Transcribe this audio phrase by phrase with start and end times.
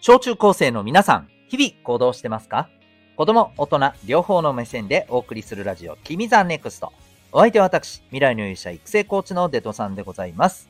[0.00, 2.68] 小中高生の皆さん、日々行動してますか？
[3.16, 6.92] 子供、大人、両方の目線でお送りするラジオ、君 the NEXT。
[7.32, 10.68] お相手は私、未来の勇者育成コーチのデトさんでございます。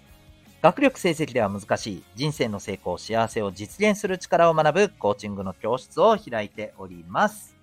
[0.62, 7.54] 学力成績では難しい人生の成功、幸せを実現する力を学ぶコーチングの教室を開いております。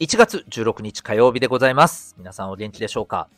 [0.00, 2.14] 1月16日火曜日でございます。
[2.18, 3.28] 皆さんお元気でしょうか？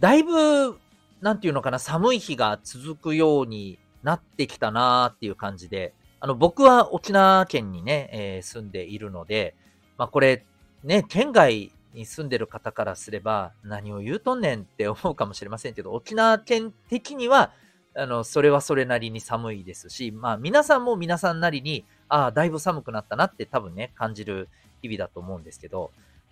[0.00, 0.78] だいぶ
[1.20, 9.54] なんていうのかな、寒い日が続くようになってきたなーっていう感じで、あの、僕は沖縄県にね、えー、住んでいるので、
[9.96, 10.44] まあこれ、
[10.84, 17.52] ね、県外に住んでる方からすれば、何を言うとんねんって思うかもしれませんけど、沖縄県的には、
[17.96, 24.48] あの、それはそれなりに寒いですし、まあ皆さんも皆さんなりに、ああ、だいぶ寒くなったなって多分ね、感じる
[24.82, 25.90] 日々だと思うんですけど、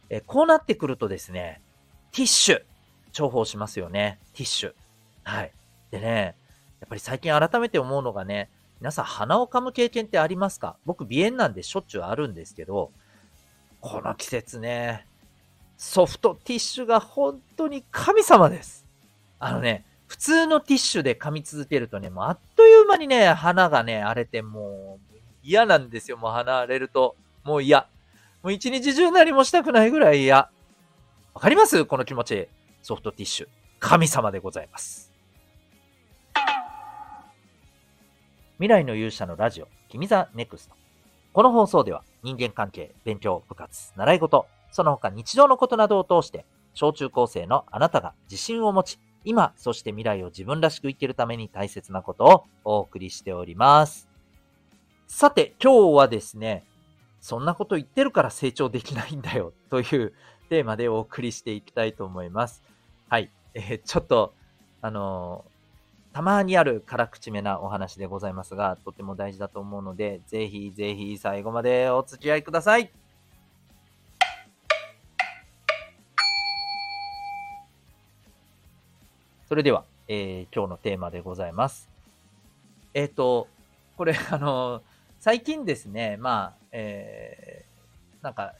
[0.08, 1.60] えこうなってくるとですね、
[2.12, 2.62] ティッシュ、
[3.16, 4.18] 重宝しますよね。
[4.34, 4.72] ティッシュ。
[5.24, 5.52] はい。
[5.90, 6.34] でね、
[6.80, 8.50] やっぱり最近改めて思うのがね、
[8.80, 10.76] 皆さん鼻をかむ経験ってありますか？
[10.84, 12.90] 僕鼻炎なんでしょっちゅうあるんですけど、
[13.80, 15.06] この季節ね、
[15.78, 18.84] ソフトティッシュが本当に神様です。
[19.38, 26.18] あのね、普通のティッシュで噛み続けるとね、もうあっという間にね、鼻がね、荒れてもう嫌なんですよ。
[26.18, 27.16] もう鼻荒れると。
[27.44, 27.86] もう嫌。
[28.42, 30.50] もう一日中何もしたくないぐらい嫌。
[31.34, 31.84] わかります？
[31.86, 32.48] この気持ち。
[32.86, 33.48] ソフトティッシュ。
[33.80, 35.12] 神様でございます。
[38.58, 40.76] 未来の勇者のラジオ、君 the NEXT。
[41.32, 54.08] この放送では人間関係、勉強、部活、習い事、その他日常のことなどを通して、小中高生のあなたが自信を持ち、今、そして未来を自分らしく生きるために大切なことをお送りしております。
[55.08, 56.64] さて、今日はですね、
[57.20, 60.12] そんなこと言ってるから成長できないんだよという
[60.50, 62.62] テーマでお送りしていきたいと思います。
[63.08, 63.30] はい。
[63.54, 64.34] えー、ちょっと、
[64.82, 72.90] あのー、たまにある辛口めなお話でございますが、とても大事だと思うので、ぜひぜひ最後までお付き合いください。
[79.48, 81.88] それでは、えー、今日のテーマでございます。
[82.92, 83.46] えっ、ー、と、
[83.96, 84.82] これ、あの
[85.20, 88.54] 最近ですね、まあ、えー、なんか、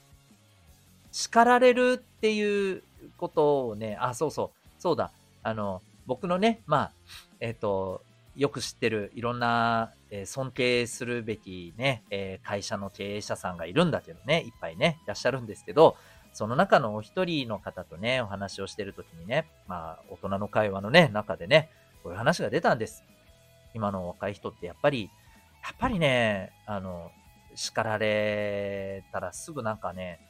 [1.10, 2.84] 叱られるっていう
[3.16, 5.10] ことをね、あ、そうそう、そうだ、
[5.42, 6.92] あの、僕のね、まあ、
[7.40, 8.02] えっ、ー、と、
[8.36, 15.96] よく知ってるいろんな、えー、尊敬するべきね、えー、会社の経営者さんがいるんだけどね、いっぱいね、いらっしゃるんですけど、
[16.32, 21.70] その中のお一人の方とね、お話をしてるときにね、まあ、大人の会話のね、中でね、
[22.02, 23.04] こういう話が出たんです。
[23.74, 25.10] 今の若い人ってやっぱり、
[25.64, 27.10] やっぱりね、あの、
[27.54, 30.20] 叱られたらすぐなんかね、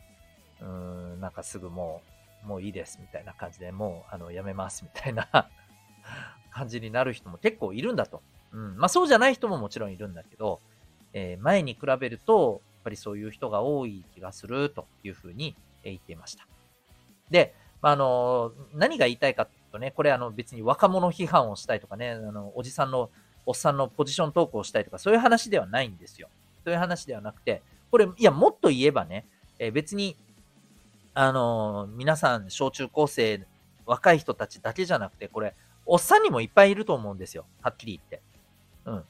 [0.61, 0.69] うー
[1.17, 2.11] ん、なんかすぐもう、
[2.47, 5.29] もういいですみたいな感じで、もうあのやめますみたいな
[6.51, 8.23] 感じになる人も結構いるんだと。
[8.53, 8.77] うん。
[8.79, 10.61] まあそうじゃない人ももちろんいるんだけど、
[11.13, 16.47] えー、前に比べると、やっぱりそういう人が多い気がするというふうに言っていました。
[17.31, 23.11] で、まあ、の、何が言いたいかとね、これあの別に若者批判をしたいとかね、あの、おじさんの、
[23.45, 26.29] おっさんのポジショントークをしたいとか、そういう話ではないんですよ。
[26.65, 29.27] そういう話ではなくて、これ、いや、もっと言えばね、
[29.59, 30.17] えー、別に
[31.19, 33.41] あの、皆さん、小中高生、
[33.87, 35.55] 若い人たちだけじゃなくて、これ、
[35.87, 37.47] おっさんにもいっぱいいると思うんですよ。
[37.63, 39.03] はっきり言って。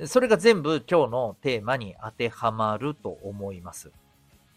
[0.00, 0.08] うん。
[0.08, 3.92] それが全部今日のテーマに当てはまると思います。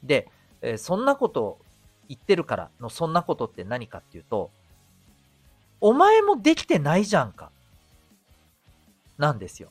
[0.03, 0.27] で、
[0.63, 1.59] えー、そんなこと
[2.07, 4.49] 言ってるからのそんなことって何かっていうと、
[5.79, 7.51] お前もできてないじゃんか。
[9.19, 9.69] なんですよ。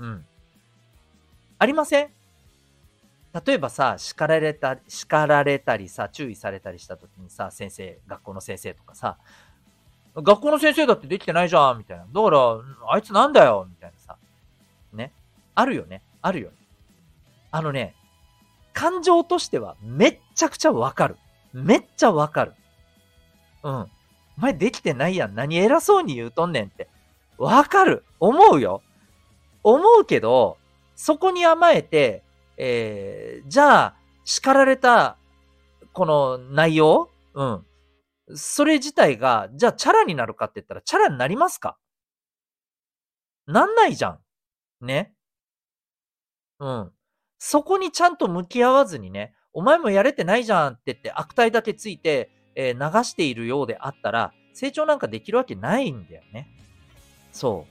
[0.00, 0.26] うん。
[1.60, 2.10] ありません？
[3.46, 9.18] 例えばさ、叱られた、叱られたりさ、注意されたりした時にさ、先生、学校の先生とかさ、
[10.14, 12.04] 学校の先生だってできてないじゃん、みたいな。
[12.04, 12.38] だから、
[12.92, 14.16] あいつなんだよ、みたいなさ。
[14.92, 15.12] ね。
[15.56, 16.02] あるよね。
[16.22, 16.56] あるよね。
[17.50, 17.94] あのね、
[18.72, 21.16] 感情としてはめっちゃくちゃわかる。
[21.52, 22.54] めっちゃわかる。
[23.62, 23.72] うん。
[23.74, 23.88] お
[24.38, 25.34] 前できてないやん。
[25.34, 26.88] 何偉そうに言うとんねんって。
[27.38, 28.04] わかる。
[28.18, 28.82] 思うよ。
[29.62, 30.56] 思うけど、
[30.96, 32.23] そこに甘えて、
[32.56, 35.18] えー、じゃあ、叱られた、
[35.92, 37.10] この内容？
[37.34, 37.66] うん。
[38.34, 41.76] それ自体が、じゃあチャラになるかって言ったら、チャラになりますか？
[43.46, 44.18] なんないじゃん。
[44.80, 45.14] ね。
[46.58, 46.92] うん。
[47.38, 56.48] そこにちゃんと向き合わずにね、お前もやれてないじゃんって言って悪態だけついて、えー、流しているようであったら、成長なんかできるわけないんだよね。
[57.32, 57.66] そ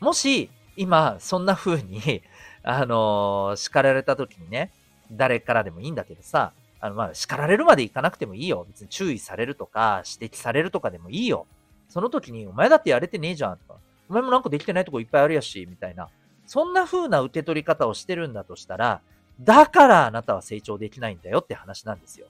[0.00, 0.04] う。
[0.04, 2.22] もし、今、そんな風に
[2.68, 4.72] あのー、叱られた時にね、
[5.12, 8.66] 誰からでもいいんだけどさ、あの、まあ、叱られるまでいかなくてもいいよ。
[8.68, 11.46] 別に注意されるとか、指摘されるとかでもいいよ。
[11.88, 13.80] その時に、お前だってやれてねえじゃんとか、
[14.10, 16.08] お前もなんかできてないとこいっぱいあるやし、みたいな。
[16.46, 19.00] そんな風な受け取り方をしてるんだとしたら、
[19.40, 22.26] だからあなたは成長できないんだよって話なんですよ。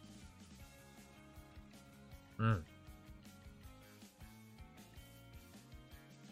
[2.38, 2.64] うん。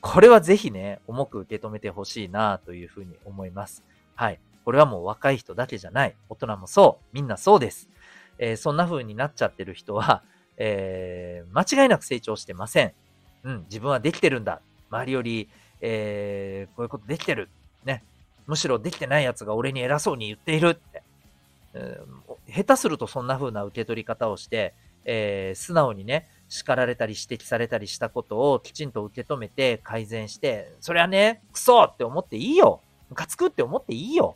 [0.02, 3.82] これはぜひね、重く受け止めてほしいなというふうに思います。
[4.14, 4.40] はい。
[4.64, 6.16] これはもう若い人だけじゃない。
[6.28, 7.04] 大人もそう。
[7.12, 7.88] みんなそうです。
[8.38, 10.22] えー、そんな風になっちゃってる人は、
[10.56, 12.92] えー、間違いなく成長してません。
[13.42, 14.60] うん、自分はできてるんだ。
[14.90, 15.50] 周りより、
[15.80, 17.50] えー、こういうことできてる。
[17.84, 18.04] ね。
[18.46, 21.02] むしろできてない奴が俺に偉そうに言っているって。
[21.74, 24.74] えー、下手するとそんな風な受け取り方をして、
[25.04, 32.80] えー、素直にね、叱られたり指摘されたりしたことをきちんと受け止めて改善して、それはね、クソって思っていいよ。
[33.14, 34.34] ムカつくって思っていいよ。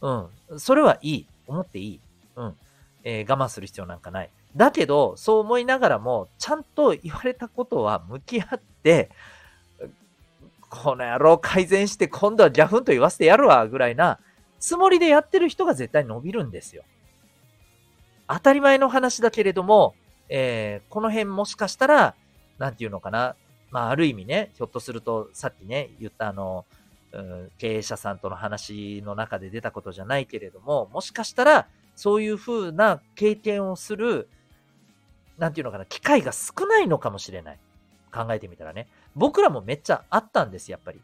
[0.00, 0.58] うん。
[0.58, 1.26] それはいい。
[1.46, 2.00] 思っていい。
[2.34, 2.56] うん。
[3.04, 4.30] えー、我慢する必要なんかない。
[4.56, 9.10] だけど、そう思いながらも、ちゃんと言われたことは向き合って、
[10.68, 14.18] この野郎改善して今度はギャフンと言わせてやるわ、ぐらいな
[14.58, 16.82] つもりでやってる人が絶対伸びるんですよ。
[18.26, 19.94] 当たり前の話だけれども、
[20.28, 22.14] えー、この辺もしかしたら、
[22.58, 23.36] なんていうのかな。
[23.70, 26.64] まあ、ある意味ね、ひょっとすると、さっきね、言ったあの、
[27.12, 34.28] うん、経営者さんとの話の中で出たことじゃないけれども、もしかしたら、そういうふうな経験をする、
[35.38, 37.58] なんていうのかな、機会が少ないのかもしれない。
[38.12, 38.88] 考えてみたらね。
[39.14, 41.00] 僕らもめっちゃあったんです、やっぱり。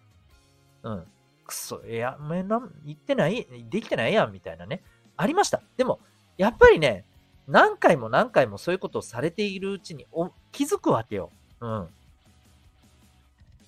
[0.83, 1.07] うん。
[1.47, 4.83] くそ、いや、めな、言ってない、できてないやん、みたいなね。
[5.17, 5.63] ありました。
[5.77, 6.01] でも、
[6.37, 7.05] やっぱりね、
[7.47, 11.31] 何回も何回もそういうことをされているうちにお気づくわけよ。
[11.61, 11.89] うん。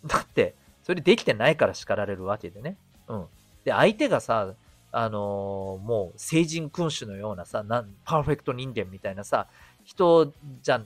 [0.07, 0.55] だって、
[0.87, 2.77] それできてないから叱られるわけでね。
[3.09, 3.27] うん。
[3.65, 4.55] で、相手がさ、
[4.93, 9.49] あのー、もう聖人君主のようなさ、なパーフェクト人間みたいなさ、
[9.83, 10.81] 人じゃ、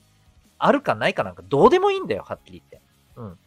[0.58, 2.88] あるかないかなんかどうでもいいんだよ、はっきり言って。
[3.16, 3.38] うん。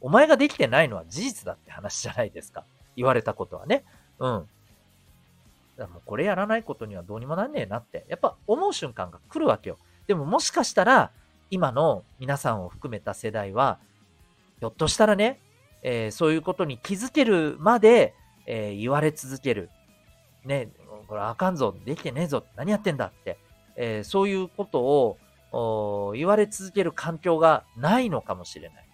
[0.00, 2.64] お前ができてないのは事実だって話じゃないですか。
[2.94, 3.82] 言われたことはね。
[4.20, 4.48] うん。
[5.76, 9.76] だからもうこれやらないことにはどうにもなんねえなって、やっぱ思う瞬間が来るわけよ。
[10.06, 11.10] でももしかしたら、
[11.50, 13.80] 今の皆さんを含めた世代は、
[14.60, 15.40] ひょっとしたらね、
[15.82, 18.14] えー、そういうことに気づけるまで、
[18.46, 19.70] えー、言われ続ける。
[20.44, 20.68] ね、
[21.06, 23.38] これあかんぞ、できてねえぞ、何やってんだって、
[23.76, 25.16] えー、そういうこと
[25.52, 28.88] を言われ続ける環境がないのかもしれない。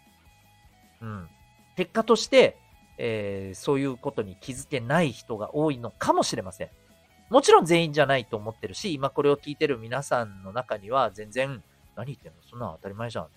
[1.03, 1.29] うん。
[1.77, 2.59] 結果として、
[2.99, 6.71] えー、そういうことに気づけない人が多いのかもしれません。
[7.29, 11.63] もちろん全員じゃないと思ってるし、今これを聞いてる皆さんの中には全然、
[11.97, 12.39] 何言ってんの？
[12.49, 13.29] そんな当たり前じゃん。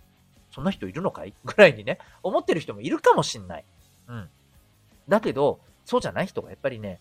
[0.51, 1.33] そんな人いるのかい？
[1.43, 3.65] ぐらいにね、思ってる人もいるかもしんない。
[4.07, 4.29] うん。
[5.07, 6.99] だけど、そうじゃない人がやっぱりね、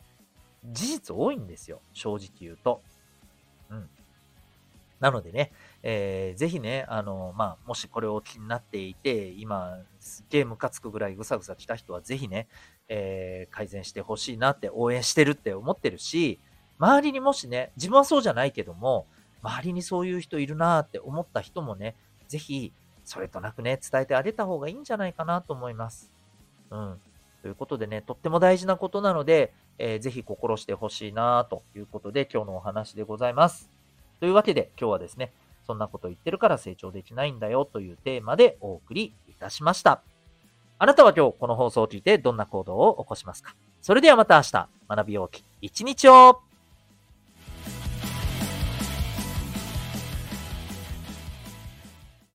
[0.65, 1.81] 事実多いんですよ。
[1.93, 2.83] 正直言うと。
[3.71, 3.89] うん。
[5.01, 5.53] なのでね、
[5.83, 12.49] えー、ぜひね、あの、まあ、もしこれを気になっていて、今、すっげえムカつくぐらいぐさぐさ来た人は、ぜひね、
[12.89, 16.41] えー、改善してほしいなって応援してるって思ってるし、
[16.79, 19.07] 周りにもしね、自分はそうじゃないけども、
[19.43, 21.95] 周りにそういう人いるなって思った人もね、
[22.27, 22.73] ぜひ、
[23.09, 26.13] それとなくね、伝えてあげた方がいいんじゃないかなと思います。
[26.71, 27.01] うん。
[27.41, 33.71] ということでね、とっても大事なことなので、えー、ぜひ心してほしいなということで、今日のお話でございます。
[34.21, 35.33] というわけで、今日はですね、
[35.67, 40.03] そんなこと言ってるから成長できないんだよというテーマでお送りいたしました。
[40.79, 43.55] あなたは今日この放送を聞いてどんな行動を起こしますか？
[43.81, 46.41] それではまた明日、学びようき一日を